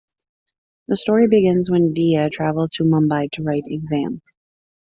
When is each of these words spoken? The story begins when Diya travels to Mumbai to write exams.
The 0.87 0.97
story 0.97 1.27
begins 1.27 1.69
when 1.69 1.93
Diya 1.93 2.31
travels 2.31 2.71
to 2.71 2.83
Mumbai 2.83 3.29
to 3.33 3.43
write 3.43 3.65
exams. 3.67 4.35